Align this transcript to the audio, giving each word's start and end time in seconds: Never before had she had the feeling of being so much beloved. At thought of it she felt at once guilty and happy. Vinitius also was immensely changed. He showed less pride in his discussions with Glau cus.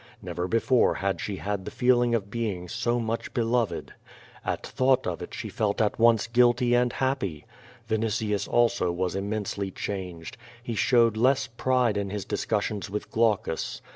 Never 0.19 0.47
before 0.47 0.95
had 0.95 1.21
she 1.21 1.35
had 1.35 1.63
the 1.63 1.69
feeling 1.69 2.15
of 2.15 2.31
being 2.31 2.67
so 2.67 2.99
much 2.99 3.35
beloved. 3.35 3.93
At 4.43 4.65
thought 4.65 5.05
of 5.05 5.21
it 5.21 5.31
she 5.31 5.47
felt 5.47 5.79
at 5.79 5.99
once 5.99 6.25
guilty 6.25 6.73
and 6.73 6.91
happy. 6.91 7.45
Vinitius 7.87 8.47
also 8.47 8.91
was 8.91 9.13
immensely 9.13 9.69
changed. 9.69 10.37
He 10.63 10.73
showed 10.73 11.17
less 11.17 11.45
pride 11.45 11.97
in 11.97 12.09
his 12.09 12.25
discussions 12.25 12.89
with 12.89 13.11
Glau 13.11 13.43
cus. 13.43 13.79